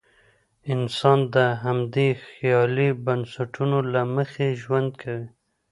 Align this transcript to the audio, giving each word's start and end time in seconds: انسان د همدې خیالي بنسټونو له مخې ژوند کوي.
انسان 0.73 1.19
د 1.35 1.35
همدې 1.63 2.09
خیالي 2.25 2.89
بنسټونو 3.05 3.77
له 3.93 4.01
مخې 4.15 4.47
ژوند 4.61 4.89
کوي. 5.01 5.27